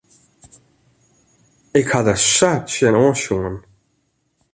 [1.79, 3.57] Ik ha der sa tsjinoan sjoen.